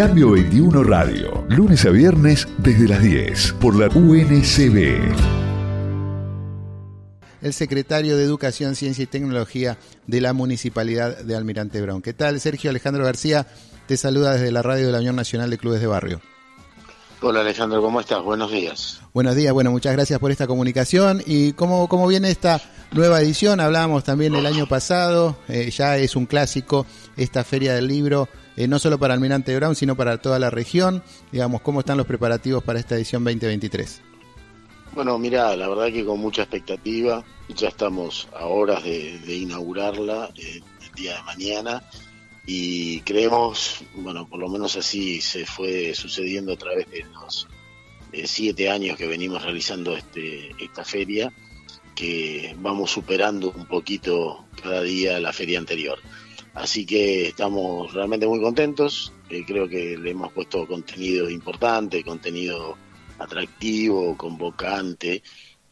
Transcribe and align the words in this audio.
Cambio 0.00 0.30
21 0.30 0.82
Radio, 0.82 1.44
lunes 1.50 1.84
a 1.84 1.90
viernes 1.90 2.48
desde 2.56 2.88
las 2.88 3.02
10 3.02 3.52
por 3.60 3.78
la 3.78 3.86
UNCB. 3.94 4.98
El 7.42 7.52
secretario 7.52 8.16
de 8.16 8.24
Educación, 8.24 8.76
Ciencia 8.76 9.02
y 9.02 9.06
Tecnología 9.06 9.76
de 10.06 10.22
la 10.22 10.32
Municipalidad 10.32 11.18
de 11.18 11.36
Almirante 11.36 11.82
Brown. 11.82 12.00
¿Qué 12.00 12.14
tal? 12.14 12.40
Sergio 12.40 12.70
Alejandro 12.70 13.04
García 13.04 13.46
te 13.86 13.98
saluda 13.98 14.32
desde 14.32 14.50
la 14.50 14.62
radio 14.62 14.86
de 14.86 14.92
la 14.92 15.00
Unión 15.00 15.16
Nacional 15.16 15.50
de 15.50 15.58
Clubes 15.58 15.82
de 15.82 15.86
Barrio. 15.86 16.22
Hola 17.20 17.42
Alejandro, 17.42 17.82
¿cómo 17.82 18.00
estás? 18.00 18.22
Buenos 18.22 18.50
días. 18.50 19.02
Buenos 19.12 19.36
días, 19.36 19.52
bueno, 19.52 19.70
muchas 19.70 19.92
gracias 19.92 20.18
por 20.18 20.30
esta 20.30 20.46
comunicación. 20.46 21.22
¿Y 21.26 21.52
cómo, 21.52 21.88
cómo 21.88 22.06
viene 22.06 22.30
esta 22.30 22.58
nueva 22.92 23.20
edición? 23.20 23.60
Hablábamos 23.60 24.04
también 24.04 24.34
el 24.34 24.46
año 24.46 24.66
pasado, 24.66 25.36
eh, 25.48 25.70
ya 25.70 25.98
es 25.98 26.16
un 26.16 26.24
clásico 26.24 26.86
esta 27.18 27.44
feria 27.44 27.74
del 27.74 27.88
libro, 27.88 28.30
eh, 28.60 28.68
no 28.68 28.78
solo 28.78 28.98
para 28.98 29.14
Almirante 29.14 29.56
Brown, 29.56 29.74
sino 29.74 29.96
para 29.96 30.18
toda 30.18 30.38
la 30.38 30.50
región. 30.50 31.02
Digamos, 31.32 31.62
¿cómo 31.62 31.80
están 31.80 31.96
los 31.96 32.06
preparativos 32.06 32.62
para 32.62 32.78
esta 32.78 32.94
edición 32.94 33.24
2023? 33.24 34.02
Bueno, 34.92 35.18
mira, 35.18 35.56
la 35.56 35.66
verdad 35.66 35.86
que 35.86 36.04
con 36.04 36.20
mucha 36.20 36.42
expectativa, 36.42 37.24
ya 37.48 37.68
estamos 37.68 38.28
a 38.38 38.44
horas 38.44 38.84
de, 38.84 39.34
inaugurarla 39.34 40.28
el 40.36 40.62
día 40.94 41.16
de 41.16 41.22
mañana 41.22 41.82
y 42.44 43.00
creemos, 43.00 43.82
bueno, 43.94 44.28
por 44.28 44.38
lo 44.38 44.48
menos 44.50 44.76
así 44.76 45.22
se 45.22 45.46
fue 45.46 45.94
sucediendo 45.94 46.52
a 46.52 46.56
través 46.56 46.90
de 46.90 47.04
los 47.14 47.48
eh, 48.12 48.26
siete 48.26 48.68
años 48.68 48.98
que 48.98 49.06
venimos 49.06 49.42
realizando 49.42 49.96
este, 49.96 50.50
esta 50.62 50.84
feria, 50.84 51.32
que 51.94 52.54
vamos 52.58 52.90
superando 52.90 53.52
un 53.52 53.64
poquito 53.64 54.44
cada 54.62 54.82
día 54.82 55.18
la 55.18 55.32
feria 55.32 55.58
anterior. 55.58 55.98
Así 56.54 56.84
que 56.84 57.28
estamos 57.28 57.92
realmente 57.92 58.26
muy 58.26 58.40
contentos, 58.40 59.12
eh, 59.28 59.44
creo 59.46 59.68
que 59.68 59.96
le 59.96 60.10
hemos 60.10 60.32
puesto 60.32 60.66
contenido 60.66 61.30
importante, 61.30 62.02
contenido 62.02 62.76
atractivo, 63.18 64.16
convocante, 64.16 65.22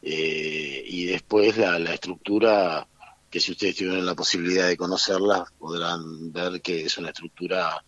eh, 0.00 0.84
y 0.86 1.06
después 1.06 1.56
la, 1.56 1.78
la 1.78 1.94
estructura 1.94 2.86
que 3.30 3.40
si 3.40 3.52
ustedes 3.52 3.76
tuvieran 3.76 4.06
la 4.06 4.14
posibilidad 4.14 4.68
de 4.68 4.76
conocerla, 4.76 5.44
podrán 5.58 6.32
ver 6.32 6.62
que 6.62 6.84
es 6.84 6.96
una 6.98 7.08
estructura 7.08 7.84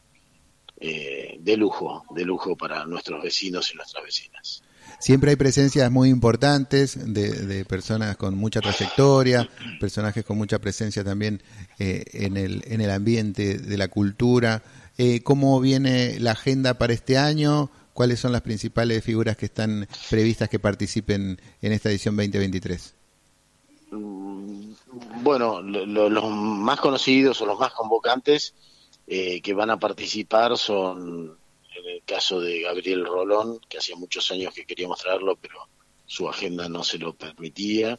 eh, 0.83 1.37
de 1.39 1.57
lujo, 1.57 2.05
de 2.11 2.25
lujo 2.25 2.57
para 2.57 2.85
nuestros 2.87 3.23
vecinos 3.23 3.71
y 3.73 3.77
nuestras 3.77 4.03
vecinas. 4.05 4.63
Siempre 4.99 5.31
hay 5.31 5.37
presencias 5.37 5.91
muy 5.91 6.09
importantes 6.09 6.99
de, 7.15 7.65
personas 7.65 8.17
con 8.17 8.37
mucha 8.37 8.61
trayectoria, 8.61 9.49
personajes 9.79 10.25
con 10.25 10.37
mucha 10.37 10.59
presencia 10.59 11.05
también 11.05 11.43
eh, 11.79 12.05
en, 12.13 12.37
el, 12.37 12.63
en 12.67 12.81
el 12.81 12.91
ambiente 12.91 13.59
de 13.59 13.79
la 13.79 13.89
cultura. 13.89 14.63
Eh, 14.99 15.23
¿Cómo 15.23 15.61
viene 15.61 16.19
la 16.21 16.33
agenda 16.33 16.75
para 16.75 16.93
este 16.93 17.17
año? 17.17 17.71
¿Cuáles 17.95 18.21
son 18.21 18.33
las 18.33 18.43
principales 18.43 19.03
figuras 19.05 19.37
que 19.37 19.47
están 19.47 19.89
previstas 20.09 20.49
que 20.49 20.59
participen 20.59 21.41
en 21.63 21.73
esta 21.73 21.91
edición 21.91 22.17
2023? 22.17 22.95
Bueno, 25.23 25.61
los 25.63 26.31
más 26.31 26.81
conocidos 26.81 27.41
o 27.41 27.47
los 27.47 27.59
más 27.59 27.73
convocantes 27.73 28.55
eh, 29.07 29.41
que 29.41 29.55
van 29.55 29.71
a 29.71 29.79
participar 29.79 30.57
son, 30.57 31.37
el 31.91 32.03
caso 32.05 32.41
de 32.41 32.61
Gabriel 32.61 33.05
Rolón, 33.05 33.61
que 33.69 33.79
hacía 33.79 33.97
muchos 33.97 34.31
años 34.31 34.55
que 34.55 34.67
quería 34.67 34.89
mostrarlo, 34.89 35.37
pero 35.37 35.69
su 36.07 36.29
agenda 36.29 36.69
no 36.69 36.83
se 36.83 36.99
lo 36.99 37.15
permitía. 37.15 37.99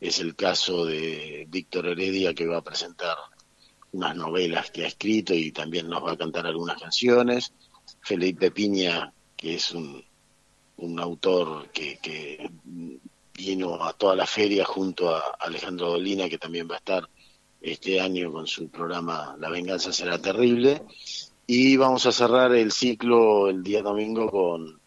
Es 0.00 0.20
el 0.20 0.34
caso 0.36 0.84
de 0.84 1.46
Víctor 1.48 1.86
Heredia, 1.86 2.34
que 2.34 2.46
va 2.46 2.58
a 2.58 2.64
presentar 2.64 3.16
unas 3.92 4.14
novelas 4.14 4.70
que 4.70 4.84
ha 4.84 4.88
escrito 4.88 5.32
y 5.32 5.52
también 5.52 5.88
nos 5.88 6.04
va 6.04 6.12
a 6.12 6.16
cantar 6.16 6.46
algunas 6.46 6.80
canciones. 6.80 7.52
Felipe 8.00 8.50
Piña, 8.50 9.12
que 9.36 9.54
es 9.54 9.72
un, 9.72 10.04
un 10.76 11.00
autor 11.00 11.70
que, 11.70 11.98
que 11.98 12.50
vino 13.32 13.82
a 13.82 13.92
toda 13.92 14.16
la 14.16 14.26
feria 14.26 14.64
junto 14.64 15.14
a 15.14 15.20
Alejandro 15.40 15.90
Dolina, 15.90 16.28
que 16.28 16.38
también 16.38 16.68
va 16.70 16.74
a 16.74 16.78
estar 16.78 17.08
este 17.60 18.00
año 18.00 18.32
con 18.32 18.46
su 18.46 18.68
programa 18.68 19.36
La 19.38 19.48
venganza 19.48 19.92
será 19.92 20.20
terrible. 20.20 20.82
Y 21.46 21.76
vamos 21.76 22.04
a 22.06 22.12
cerrar 22.12 22.52
el 22.54 22.72
ciclo 22.72 23.48
el 23.48 23.62
día 23.62 23.80
domingo 23.80 24.28
con 24.30 24.80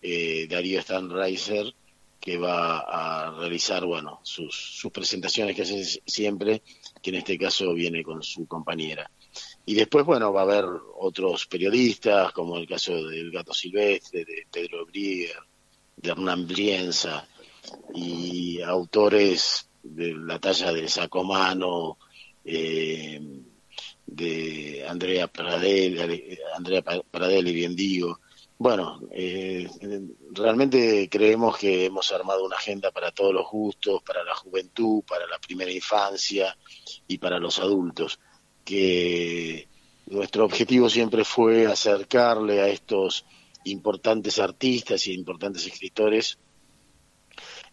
eh, 0.00 0.46
Darío 0.48 0.80
Stanreiser, 0.80 1.74
que 2.20 2.38
va 2.38 2.78
a 2.78 3.32
realizar 3.32 3.84
bueno 3.84 4.20
sus, 4.22 4.54
sus 4.54 4.92
presentaciones 4.92 5.56
que 5.56 5.62
hace 5.62 6.00
siempre, 6.06 6.62
que 7.02 7.10
en 7.10 7.16
este 7.16 7.36
caso 7.36 7.74
viene 7.74 8.04
con 8.04 8.22
su 8.22 8.46
compañera. 8.46 9.10
Y 9.64 9.74
después, 9.74 10.06
bueno, 10.06 10.32
va 10.32 10.42
a 10.42 10.44
haber 10.44 10.64
otros 10.98 11.46
periodistas, 11.46 12.32
como 12.32 12.56
el 12.56 12.68
caso 12.68 12.94
del 13.08 13.32
Gato 13.32 13.52
Silvestre, 13.52 14.24
de 14.24 14.46
Pedro 14.50 14.86
Brieger, 14.86 15.36
de 15.96 16.10
Hernán 16.10 16.46
Brienza, 16.46 17.26
y 17.94 18.60
autores 18.62 19.68
de 19.82 20.14
la 20.14 20.38
talla 20.38 20.72
de 20.72 20.88
Sacomano, 20.88 21.98
eh, 22.44 23.20
de 24.06 24.86
Andrea 24.88 25.26
Pradelli, 25.28 26.38
Andrea 26.54 26.82
Pradelli, 26.82 27.52
bien 27.52 27.74
digo. 27.74 28.20
Bueno, 28.58 29.00
eh, 29.10 29.68
realmente 30.32 31.08
creemos 31.10 31.58
que 31.58 31.84
hemos 31.84 32.10
armado 32.12 32.44
una 32.44 32.56
agenda 32.56 32.90
para 32.90 33.10
todos 33.10 33.34
los 33.34 33.50
gustos, 33.50 34.02
para 34.02 34.24
la 34.24 34.34
juventud, 34.34 35.02
para 35.06 35.26
la 35.26 35.38
primera 35.38 35.70
infancia 35.70 36.56
y 37.06 37.18
para 37.18 37.38
los 37.38 37.58
adultos, 37.58 38.18
que 38.64 39.68
nuestro 40.06 40.44
objetivo 40.46 40.88
siempre 40.88 41.24
fue 41.24 41.66
acercarle 41.66 42.62
a 42.62 42.68
estos 42.68 43.26
importantes 43.64 44.38
artistas 44.38 45.06
y 45.06 45.12
importantes 45.12 45.66
escritores 45.66 46.38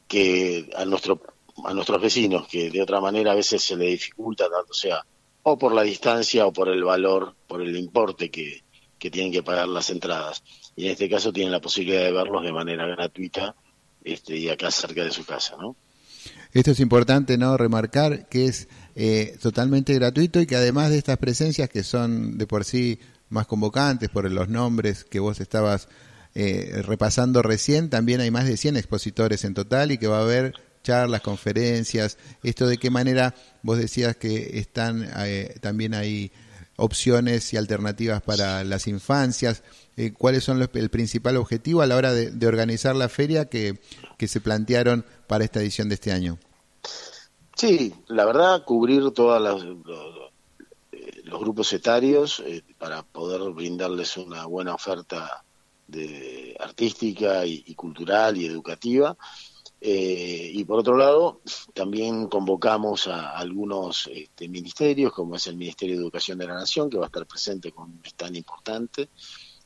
que 0.07 0.69
a 0.75 0.83
nuestro 0.85 1.21
a 1.65 1.73
nuestros 1.73 2.01
vecinos 2.01 2.47
que 2.47 2.71
de 2.71 2.81
otra 2.81 2.99
manera 2.99 3.31
a 3.31 3.35
veces 3.35 3.61
se 3.61 3.75
le 3.75 3.85
dificulta 3.85 4.49
tanto 4.49 4.73
sea 4.73 5.05
o 5.43 5.57
por 5.57 5.73
la 5.73 5.83
distancia 5.83 6.45
o 6.45 6.53
por 6.53 6.69
el 6.69 6.83
valor 6.83 7.35
por 7.47 7.61
el 7.61 7.75
importe 7.77 8.31
que, 8.31 8.63
que 8.97 9.11
tienen 9.11 9.31
que 9.31 9.43
pagar 9.43 9.67
las 9.67 9.89
entradas. 9.89 10.43
Y 10.75 10.85
en 10.85 10.91
este 10.91 11.09
caso 11.09 11.31
tienen 11.31 11.51
la 11.51 11.61
posibilidad 11.61 12.03
de 12.03 12.11
verlos 12.11 12.43
de 12.43 12.51
manera 12.51 12.87
gratuita 12.87 13.55
este 14.03 14.35
y 14.35 14.49
acá 14.49 14.71
cerca 14.71 15.03
de 15.03 15.11
su 15.11 15.25
casa 15.25 15.55
no 15.57 15.75
esto 16.53 16.71
es 16.71 16.79
importante 16.79 17.37
no 17.37 17.57
remarcar 17.57 18.27
que 18.29 18.45
es 18.45 18.67
eh, 18.95 19.37
totalmente 19.41 19.93
gratuito 19.95 20.39
y 20.39 20.45
que 20.45 20.55
además 20.55 20.91
de 20.91 20.97
estas 20.97 21.17
presencias 21.17 21.69
que 21.69 21.83
son 21.83 22.37
de 22.37 22.45
por 22.45 22.63
sí 22.63 22.99
más 23.29 23.47
convocantes 23.47 24.09
por 24.09 24.29
los 24.29 24.49
nombres 24.49 25.03
que 25.03 25.19
vos 25.19 25.39
estabas 25.39 25.87
eh, 26.35 26.81
repasando 26.83 27.41
recién, 27.41 27.89
también 27.89 28.21
hay 28.21 28.31
más 28.31 28.45
de 28.45 28.57
100 28.57 28.77
expositores 28.77 29.43
en 29.43 29.53
total 29.53 29.91
y 29.91 29.97
que 29.97 30.07
va 30.07 30.19
a 30.19 30.23
haber 30.23 30.53
charlas, 30.83 31.21
conferencias, 31.21 32.17
esto 32.43 32.67
de 32.67 32.77
qué 32.77 32.89
manera 32.89 33.33
vos 33.61 33.77
decías 33.77 34.15
que 34.17 34.59
están 34.59 35.09
eh, 35.25 35.55
también 35.61 35.93
hay 35.93 36.31
opciones 36.75 37.53
y 37.53 37.57
alternativas 37.57 38.21
para 38.21 38.63
las 38.63 38.87
infancias, 38.87 39.63
eh, 39.95 40.11
cuáles 40.11 40.43
son 40.43 40.61
el 40.61 40.89
principal 40.89 41.37
objetivo 41.37 41.81
a 41.81 41.87
la 41.87 41.95
hora 41.95 42.13
de, 42.13 42.47
organizar 42.47 42.95
la 42.95 43.09
feria 43.09 43.45
que, 43.45 43.79
que, 44.17 44.27
se 44.27 44.41
plantearon 44.41 45.05
para 45.27 45.43
esta 45.43 45.61
edición 45.61 45.87
de 45.87 45.95
este 45.95 46.11
año. 46.11 46.37
Sí, 47.55 47.93
la 48.07 48.25
verdad, 48.25 48.63
cubrir 48.65 49.11
todos 49.11 49.41
los, 49.41 49.63
los, 49.63 51.39
grupos 51.39 51.73
etarios 51.73 52.43
para 52.77 53.01
poder 53.01 53.41
brindarles 53.53 54.17
una 54.17 54.45
buena 54.45 54.75
oferta 54.75 55.43
de 55.87 56.55
artística 56.59 57.45
y, 57.45 57.73
cultural 57.75 58.37
y 58.37 58.45
educativa. 58.45 59.15
Eh, 59.85 60.49
y 60.53 60.63
por 60.63 60.79
otro 60.79 60.95
lado, 60.95 61.41
también 61.73 62.27
convocamos 62.29 63.07
a 63.07 63.37
algunos 63.37 64.09
este, 64.13 64.47
ministerios, 64.47 65.11
como 65.11 65.35
es 65.35 65.45
el 65.47 65.57
Ministerio 65.57 65.97
de 65.97 66.03
Educación 66.03 66.37
de 66.37 66.47
la 66.47 66.53
Nación, 66.53 66.89
que 66.89 66.97
va 66.97 67.03
a 67.03 67.07
estar 67.07 67.27
presente 67.27 67.73
con 67.73 67.89
un 67.91 68.01
tan 68.15 68.33
importante, 68.33 69.09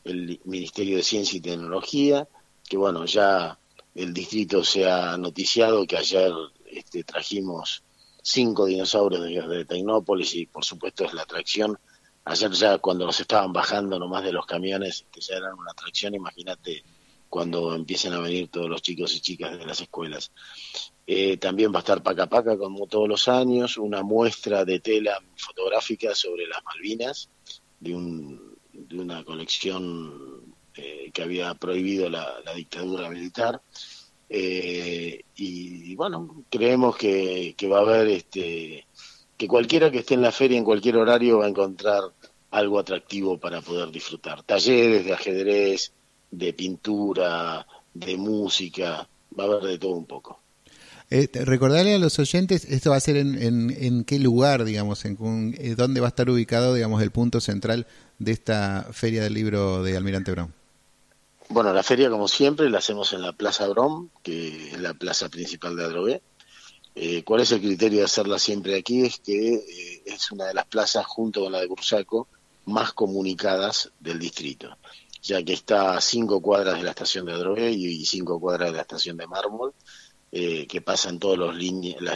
el 0.03 0.41
Ministerio 0.45 0.97
de 0.97 1.03
Ciencia 1.03 1.37
y 1.37 1.41
Tecnología, 1.41 2.27
que 2.67 2.77
bueno, 2.77 3.05
ya 3.05 3.59
el 3.93 4.11
distrito 4.11 4.63
se 4.63 4.89
ha 4.89 5.15
noticiado 5.17 5.85
que 5.85 5.97
ayer 5.97 6.33
este, 6.65 7.03
trajimos 7.03 7.83
cinco 8.23 8.65
dinosaurios 8.65 9.21
de, 9.21 9.55
de 9.55 9.65
Tecnópolis 9.65 10.33
y 10.33 10.47
por 10.47 10.65
supuesto 10.65 11.05
es 11.05 11.13
la 11.13 11.21
atracción. 11.21 11.77
Ayer 12.25 12.51
ya 12.53 12.79
cuando 12.79 13.05
los 13.05 13.19
estaban 13.19 13.53
bajando 13.53 13.99
nomás 13.99 14.23
de 14.23 14.33
los 14.33 14.47
camiones, 14.47 15.05
que 15.11 15.21
ya 15.21 15.35
eran 15.35 15.53
una 15.53 15.73
atracción, 15.73 16.15
imagínate 16.15 16.83
cuando 17.29 17.73
empiecen 17.73 18.13
a 18.13 18.19
venir 18.19 18.49
todos 18.49 18.69
los 18.69 18.81
chicos 18.81 19.15
y 19.15 19.21
chicas 19.21 19.57
de 19.57 19.65
las 19.65 19.81
escuelas. 19.81 20.31
Eh, 21.05 21.37
también 21.37 21.71
va 21.71 21.77
a 21.77 21.79
estar 21.79 22.03
Paca 22.03 22.27
Paca, 22.27 22.57
como 22.57 22.87
todos 22.87 23.07
los 23.07 23.27
años, 23.27 23.77
una 23.77 24.03
muestra 24.03 24.65
de 24.65 24.79
tela 24.79 25.21
fotográfica 25.35 26.13
sobre 26.13 26.47
las 26.47 26.63
Malvinas, 26.63 27.29
de, 27.79 27.95
un, 27.95 28.57
de 28.73 28.99
una 28.99 29.23
colección 29.23 30.43
eh, 30.75 31.09
que 31.13 31.21
había 31.21 31.53
prohibido 31.55 32.09
la, 32.09 32.41
dictadura 32.55 33.09
militar. 33.09 33.61
Eh, 34.29 35.23
y, 35.35 35.95
bueno, 35.95 36.43
creemos 36.49 36.97
que, 36.97 37.55
que 37.57 37.67
va 37.67 37.77
a 37.77 37.81
haber 37.81 38.07
este 38.09 38.85
que 39.37 39.47
cualquiera 39.47 39.91
que 39.91 39.99
esté 39.99 40.15
en 40.15 40.23
la 40.23 40.31
feria 40.31 40.57
en 40.57 40.63
cualquier 40.63 40.97
horario 40.97 41.39
va 41.39 41.45
a 41.45 41.49
encontrar 41.49 42.01
algo 42.51 42.79
atractivo 42.79 43.37
para 43.37 43.61
poder 43.61 43.91
disfrutar. 43.91 44.43
Talleres 44.43 45.05
de 45.05 45.13
ajedrez, 45.13 45.93
de 46.31 46.53
pintura, 46.53 47.65
de 47.93 48.17
música, 48.17 49.07
va 49.37 49.43
a 49.43 49.47
haber 49.47 49.63
de 49.63 49.77
todo 49.79 49.91
un 49.91 50.05
poco. 50.05 50.39
Eh, 51.09 51.29
recordarle 51.45 51.95
a 51.95 51.99
los 51.99 52.19
oyentes, 52.19 52.65
esto 52.65 52.89
va 52.89 52.97
a 52.97 53.01
ser 53.01 53.15
en, 53.15 53.37
en, 53.39 54.03
qué 54.03 54.19
lugar, 54.19 54.65
digamos, 54.65 55.05
en, 55.05 55.55
eh, 55.57 55.75
dónde 55.75 56.01
va 56.01 56.07
a 56.07 56.09
estar 56.09 56.29
ubicado, 56.29 56.73
digamos, 56.73 57.01
el 57.01 57.11
punto 57.11 57.39
central 57.39 57.87
de 58.19 58.33
esta 58.33 58.87
feria 58.91 59.23
del 59.23 59.33
libro 59.33 59.83
de 59.83 59.95
Almirante 59.95 60.31
Brown. 60.31 60.53
Bueno, 61.49 61.71
la 61.73 61.83
feria, 61.83 62.09
como 62.09 62.27
siempre, 62.27 62.69
la 62.69 62.79
hacemos 62.79 63.13
en 63.13 63.21
la 63.21 63.31
Plaza 63.31 63.67
Brom, 63.69 64.09
que 64.21 64.71
es 64.71 64.79
la 64.81 64.93
plaza 64.93 65.29
principal 65.29 65.77
de 65.77 65.85
Adrogué. 65.85 66.21
Eh, 66.93 67.23
¿Cuál 67.23 67.41
es 67.41 67.51
el 67.51 67.61
criterio 67.61 67.99
de 67.99 68.05
hacerla 68.05 68.37
siempre 68.37 68.77
aquí? 68.77 69.05
Es 69.05 69.19
que 69.19 69.53
eh, 69.53 70.01
es 70.05 70.31
una 70.31 70.45
de 70.45 70.53
las 70.53 70.65
plazas, 70.65 71.05
junto 71.05 71.41
con 71.41 71.53
la 71.53 71.61
de 71.61 71.67
Bursaco, 71.67 72.27
más 72.65 72.91
comunicadas 72.91 73.91
del 73.99 74.19
distrito, 74.19 74.75
ya 75.27 75.43
que 75.43 75.53
está 75.53 75.97
a 75.97 76.01
cinco 76.01 76.41
cuadras 76.41 76.77
de 76.77 76.83
la 76.83 76.91
estación 76.91 77.25
de 77.25 77.33
Adrogué 77.33 77.69
y 77.71 78.05
cinco 78.05 78.39
cuadras 78.39 78.71
de 78.71 78.77
la 78.77 78.81
estación 78.83 79.17
de 79.17 79.27
Mármol, 79.27 79.73
eh, 80.31 80.65
que 80.67 80.81
pasan 80.81 81.19
todas 81.19 81.37
las 81.37 81.55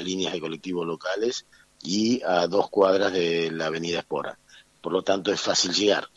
líneas 0.03 0.33
de 0.33 0.39
colectivos 0.39 0.85
locales, 0.87 1.45
y 1.83 2.21
a 2.23 2.47
dos 2.47 2.69
cuadras 2.69 3.11
de 3.11 3.51
la 3.51 3.65
avenida 3.65 3.99
Espora. 3.99 4.37
Por 4.81 4.93
lo 4.93 5.01
tanto, 5.03 5.31
es 5.31 5.41
fácil 5.41 5.73
llegar. 5.73 6.07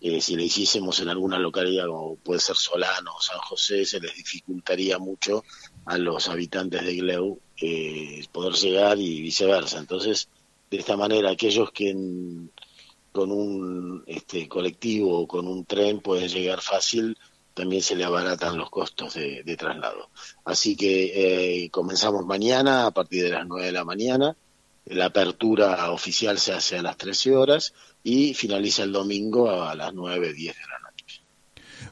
Eh, 0.00 0.20
si 0.20 0.36
le 0.36 0.44
hiciésemos 0.44 1.00
en 1.00 1.08
alguna 1.08 1.38
localidad 1.38 1.86
como 1.86 2.16
puede 2.16 2.38
ser 2.38 2.56
Solano 2.56 3.12
o 3.16 3.20
San 3.20 3.38
José, 3.38 3.84
se 3.84 3.98
les 3.98 4.14
dificultaría 4.14 4.98
mucho 4.98 5.42
a 5.86 5.98
los 5.98 6.28
habitantes 6.28 6.84
de 6.84 6.96
Gleu 6.96 7.40
eh, 7.60 8.24
poder 8.30 8.52
llegar 8.54 8.98
y 8.98 9.20
viceversa. 9.20 9.78
Entonces, 9.78 10.28
de 10.70 10.76
esta 10.76 10.96
manera, 10.96 11.30
aquellos 11.30 11.72
que 11.72 11.94
con 13.16 13.32
un 13.32 14.04
este, 14.06 14.46
colectivo 14.46 15.20
o 15.20 15.26
con 15.26 15.48
un 15.48 15.64
tren 15.64 16.00
pueden 16.00 16.28
llegar 16.28 16.60
fácil, 16.60 17.16
también 17.54 17.80
se 17.80 17.96
le 17.96 18.04
abaratan 18.04 18.58
los 18.58 18.68
costos 18.68 19.14
de, 19.14 19.56
traslado. 19.56 20.10
Así 20.44 20.76
que 20.76 21.64
eh, 21.64 21.70
comenzamos 21.70 22.26
mañana 22.26 22.84
a 22.84 22.90
partir 22.90 23.24
de 23.24 23.30
las 23.30 23.46
9 23.46 23.64
de 23.64 23.72
la 23.72 23.84
mañana. 23.86 24.36
La 24.84 25.06
apertura 25.06 25.90
oficial 25.92 26.38
se 26.38 26.52
hace 26.52 26.76
a 26.76 26.82
las 26.82 26.98
13 26.98 27.34
horas 27.34 27.72
y 28.04 28.34
finaliza 28.34 28.82
el 28.82 28.92
domingo 28.92 29.50
a 29.62 29.74
las 29.74 29.94
9, 29.94 30.34
10 30.34 30.54
de 30.54 30.60
la 30.60 30.90
noche. 30.90 31.22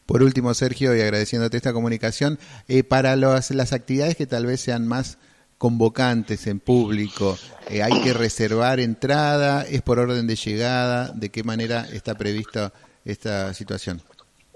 Por 0.04 0.22
último, 0.22 0.52
Sergio, 0.52 0.94
y 0.94 1.00
agradeciéndote 1.00 1.56
esta 1.56 1.72
comunicación, 1.72 2.38
eh, 2.68 2.84
para 2.84 3.16
las 3.16 3.72
actividades 3.72 4.16
que 4.16 4.26
tal 4.26 4.44
vez 4.44 4.60
sean 4.60 4.86
más 4.86 5.16
convocantes 5.58 6.46
en 6.46 6.60
público, 6.60 7.38
eh, 7.68 7.82
¿hay 7.82 8.02
que 8.02 8.12
reservar 8.12 8.80
entrada? 8.80 9.62
¿Es 9.62 9.82
por 9.82 9.98
orden 9.98 10.26
de 10.26 10.36
llegada? 10.36 11.08
¿De 11.14 11.30
qué 11.30 11.42
manera 11.42 11.86
está 11.92 12.16
prevista 12.16 12.72
esta 13.04 13.52
situación? 13.54 14.02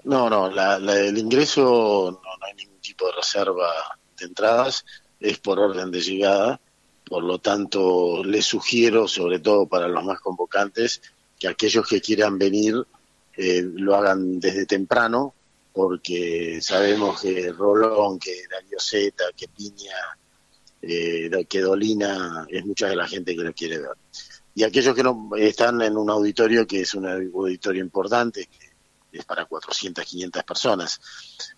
No, 0.03 0.29
no, 0.29 0.47
el 0.47 1.17
ingreso 1.17 2.21
no, 2.23 2.45
hay 2.45 2.55
ningún 2.55 2.79
tipo 2.79 3.05
de 3.07 3.13
reserva 3.13 3.69
de 4.17 4.25
entradas, 4.25 4.85
es 5.19 5.37
por 5.39 5.59
orden 5.59 5.91
de 5.91 6.01
llegada, 6.01 6.59
por 7.05 7.23
lo 7.23 7.39
tanto 7.39 8.23
les 8.23 8.45
sugiero, 8.45 9.07
sobre 9.07 9.39
todo 9.39 9.67
para 9.67 9.87
los 9.87 10.03
más 10.03 10.19
convocantes, 10.19 11.01
que 11.37 11.47
aquellos 11.47 11.87
que 11.87 12.01
quieran 12.01 12.37
venir 12.37 12.75
eh, 13.35 13.61
lo 13.63 13.95
hagan 13.95 14.39
desde 14.39 14.65
temprano, 14.65 15.33
porque 15.73 16.59
sabemos 16.61 17.21
que 17.21 17.51
Rolón, 17.51 18.19
que 18.19 18.43
Darío 18.49 18.79
Zeta, 18.79 19.25
que 19.35 19.47
Piña, 19.47 19.95
eh, 20.81 21.45
que 21.47 21.61
Dolina, 21.61 22.45
es 22.49 22.65
mucha 22.65 22.87
de 22.87 22.95
la 22.95 23.07
gente 23.07 23.35
que 23.35 23.43
lo 23.43 23.53
quiere 23.53 23.79
ver. 23.79 23.97
Y 24.55 24.63
aquellos 24.63 24.95
que 24.95 25.03
no 25.03 25.29
están 25.37 25.81
en 25.81 25.97
un 25.97 26.09
auditorio 26.09 26.67
que 26.67 26.81
es 26.81 26.93
un 26.93 27.07
auditorio 27.07 27.81
importante, 27.81 28.49
que 29.11 29.17
es 29.19 29.25
para 29.25 29.45
400, 29.45 30.03
500 30.05 30.43
personas. 30.43 31.01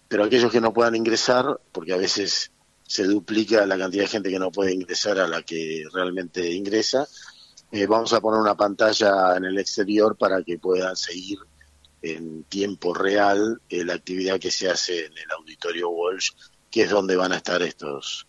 Pero 0.07 0.23
aquellos 0.23 0.51
que 0.51 0.61
no 0.61 0.73
puedan 0.73 0.95
ingresar, 0.95 1.59
porque 1.71 1.93
a 1.93 1.97
veces 1.97 2.51
se 2.85 3.03
duplica 3.05 3.65
la 3.65 3.77
cantidad 3.77 4.03
de 4.03 4.09
gente 4.09 4.29
que 4.29 4.39
no 4.39 4.51
puede 4.51 4.73
ingresar 4.73 5.17
a 5.19 5.27
la 5.27 5.43
que 5.43 5.85
realmente 5.93 6.51
ingresa, 6.51 7.07
eh, 7.71 7.87
vamos 7.87 8.11
a 8.11 8.19
poner 8.19 8.41
una 8.41 8.57
pantalla 8.57 9.37
en 9.37 9.45
el 9.45 9.57
exterior 9.57 10.17
para 10.17 10.43
que 10.43 10.59
puedan 10.59 10.95
seguir 10.95 11.39
en 12.01 12.43
tiempo 12.43 12.93
real 12.93 13.61
eh, 13.69 13.85
la 13.85 13.93
actividad 13.93 14.39
que 14.39 14.51
se 14.51 14.69
hace 14.69 15.05
en 15.05 15.13
el 15.17 15.31
auditorio 15.31 15.89
Walsh, 15.89 16.31
que 16.69 16.83
es 16.83 16.89
donde 16.89 17.15
van 17.15 17.31
a 17.31 17.37
estar 17.37 17.61
estos, 17.61 18.27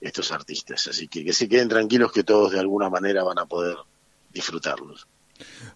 estos 0.00 0.32
artistas. 0.32 0.86
Así 0.86 1.08
que 1.08 1.24
que 1.24 1.32
se 1.32 1.48
queden 1.48 1.68
tranquilos 1.68 2.12
que 2.12 2.24
todos 2.24 2.52
de 2.52 2.60
alguna 2.60 2.88
manera 2.90 3.22
van 3.24 3.38
a 3.38 3.46
poder 3.46 3.76
disfrutarlos. 4.32 5.06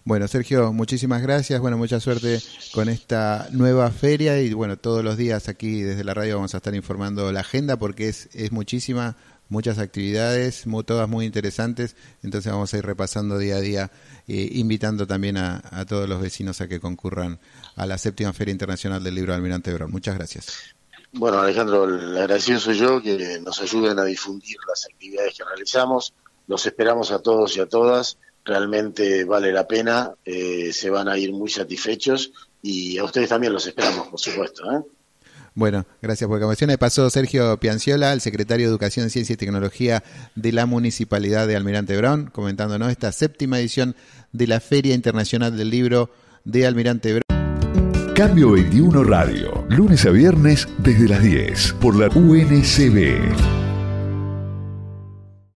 Bueno, 0.03 0.27
Sergio, 0.27 0.73
muchísimas 0.73 1.21
gracias. 1.21 1.59
Bueno, 1.61 1.77
mucha 1.77 1.99
suerte 1.99 2.41
con 2.73 2.89
esta 2.89 3.47
nueva 3.51 3.89
feria 3.91 4.41
y 4.41 4.53
bueno, 4.53 4.77
todos 4.77 5.03
los 5.03 5.15
días 5.15 5.47
aquí 5.47 5.81
desde 5.81 6.03
la 6.03 6.13
radio 6.13 6.35
vamos 6.35 6.53
a 6.53 6.57
estar 6.57 6.75
informando 6.75 7.31
la 7.31 7.41
agenda 7.41 7.77
porque 7.77 8.09
es, 8.09 8.29
es 8.33 8.51
muchísima, 8.51 9.15
muchas 9.49 9.79
actividades, 9.79 10.65
todas 10.85 11.07
muy 11.07 11.25
interesantes. 11.25 11.95
Entonces 12.23 12.51
vamos 12.51 12.73
a 12.73 12.77
ir 12.77 12.85
repasando 12.85 13.37
día 13.37 13.55
a 13.55 13.61
día, 13.61 13.91
eh, 14.27 14.49
invitando 14.53 15.07
también 15.07 15.37
a, 15.37 15.85
todos 15.87 16.09
los 16.09 16.21
vecinos 16.21 16.59
a 16.59 16.67
que 16.67 16.79
concurran 16.79 17.39
a 17.75 17.85
la 17.85 17.97
séptima 17.97 18.33
Feria 18.33 18.51
Internacional 18.51 19.03
del 19.03 19.15
Libro 19.15 19.31
de 19.31 19.37
Almirante 19.37 19.73
Brown. 19.73 19.91
Muchas 19.91 20.15
gracias. 20.15 20.75
Bueno, 21.13 21.39
Alejandro, 21.39 21.85
el 21.85 22.17
agradecido 22.17 22.59
soy 22.59 22.77
yo 22.77 23.01
que 23.01 23.39
nos 23.39 23.61
ayuden 23.61 23.99
a 23.99 24.03
difundir 24.03 24.57
las 24.67 24.85
actividades 24.85 25.35
que 25.37 25.43
realizamos. 25.43 26.13
Los 26.47 26.65
esperamos 26.65 27.11
a 27.11 27.19
todos 27.19 27.55
y 27.55 27.61
a 27.61 27.67
todas 27.67 28.17
realmente 28.45 29.23
vale 29.23 29.51
la 29.51 29.67
pena, 29.67 30.11
eh, 30.25 30.71
se 30.73 30.89
van 30.89 31.07
a 31.07 31.17
ir 31.17 31.31
muy 31.31 31.49
satisfechos 31.49 32.31
y 32.61 32.97
a 32.97 33.03
ustedes 33.03 33.29
también 33.29 33.53
los 33.53 33.65
esperamos, 33.65 34.07
por 34.07 34.19
supuesto. 34.19 34.63
¿eh? 34.71 34.81
Bueno, 35.55 35.85
gracias 36.01 36.27
por 36.27 36.37
la 36.37 36.41
conversación. 36.45 36.75
Pasó 36.77 37.09
Sergio 37.09 37.57
Pianciola, 37.59 38.11
el 38.11 38.21
secretario 38.21 38.65
de 38.65 38.71
Educación, 38.71 39.09
Ciencia 39.09 39.33
y 39.33 39.37
Tecnología 39.37 40.03
de 40.35 40.51
la 40.51 40.65
Municipalidad 40.65 41.47
de 41.47 41.55
Almirante 41.55 41.95
Brown, 41.95 42.29
comentándonos 42.31 42.89
esta 42.89 43.11
séptima 43.11 43.59
edición 43.59 43.95
de 44.31 44.47
la 44.47 44.59
Feria 44.59 44.95
Internacional 44.95 45.55
del 45.55 45.69
Libro 45.69 46.09
de 46.43 46.65
Almirante 46.65 47.09
Brown. 47.09 47.32
Cambio 48.25 48.51
21 48.51 49.03
Radio, 49.03 49.65
lunes 49.67 50.05
a 50.05 50.09
viernes 50.09 50.65
desde 50.77 51.09
las 51.09 51.21
10 51.21 51.73
por 51.81 51.93
la 51.93 52.07
UNCB. 52.07 53.62